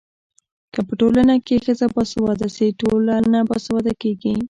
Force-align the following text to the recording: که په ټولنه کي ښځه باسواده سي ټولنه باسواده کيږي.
که 0.73 0.79
په 0.87 0.93
ټولنه 0.99 1.33
کي 1.45 1.55
ښځه 1.65 1.85
باسواده 1.95 2.47
سي 2.55 2.67
ټولنه 2.81 3.39
باسواده 3.49 3.93
کيږي. 4.01 4.33